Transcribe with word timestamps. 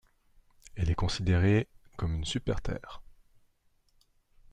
Elle 0.75 0.89
est 0.89 0.95
considérée 0.95 1.67
comme 1.95 2.15
une 2.15 2.25
Super-Terre. 2.25 3.03